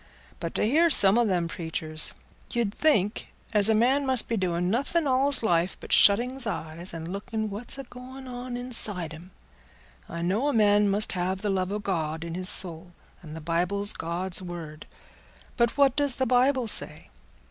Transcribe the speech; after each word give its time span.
But 0.39 0.55
t' 0.55 0.63
hear 0.67 0.89
some 0.89 1.15
o' 1.19 1.25
them 1.25 1.47
preachers, 1.47 2.11
you'd 2.49 2.73
think 2.73 3.31
as 3.53 3.69
a 3.69 3.75
man 3.75 4.03
must 4.03 4.27
be 4.27 4.35
doing 4.35 4.67
nothing 4.71 5.05
all's 5.05 5.43
life 5.43 5.77
but 5.79 5.93
shutting's 5.93 6.47
eyes 6.47 6.91
and 6.91 7.13
looking 7.13 7.51
what's 7.51 7.77
agoing 7.77 8.27
on 8.27 8.57
inside 8.57 9.11
him. 9.13 9.29
I 10.09 10.23
know 10.23 10.47
a 10.47 10.53
man 10.53 10.89
must 10.89 11.11
have 11.11 11.43
the 11.43 11.51
love 11.51 11.71
o' 11.71 11.77
God 11.77 12.23
in 12.23 12.33
his 12.33 12.49
soul, 12.49 12.93
and 13.21 13.35
the 13.35 13.41
Bible's 13.41 13.93
God's 13.93 14.41
word. 14.41 14.87
But 15.55 15.77
what 15.77 15.95
does 15.95 16.15
the 16.15 16.25
Bible 16.25 16.67
say? 16.67 17.09